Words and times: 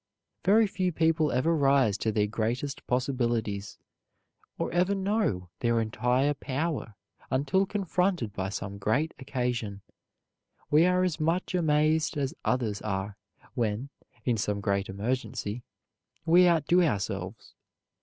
Very 0.43 0.65
few 0.65 0.91
people 0.91 1.31
ever 1.31 1.55
rise 1.55 1.95
to 1.99 2.11
their 2.11 2.25
greatest 2.25 2.87
possibilities 2.87 3.77
or 4.57 4.71
ever 4.71 4.95
know 4.95 5.49
their 5.59 5.79
entire 5.79 6.33
power 6.33 6.95
unless 7.29 7.67
confronted 7.67 8.33
by 8.33 8.49
some 8.49 8.79
great 8.79 9.13
occasion. 9.19 9.81
We 10.71 10.87
are 10.87 11.03
as 11.03 11.19
much 11.19 11.53
amazed 11.53 12.17
as 12.17 12.33
others 12.43 12.81
are 12.81 13.15
when, 13.53 13.89
in 14.25 14.37
some 14.37 14.59
great 14.59 14.89
emergency, 14.89 15.61
we 16.25 16.47
out 16.47 16.65
do 16.65 16.81
ourselves. 16.81 17.53